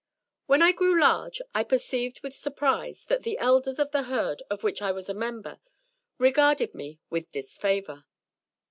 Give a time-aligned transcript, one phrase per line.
[0.47, 4.63] When I grew large I perceived with surprise that the Elders of the Herd of
[4.63, 5.59] which I was a member
[6.17, 8.05] regarded me with disfavour.